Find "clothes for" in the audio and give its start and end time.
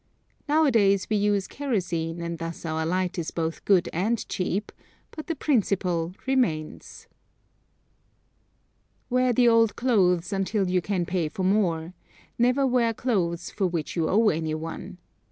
12.95-13.67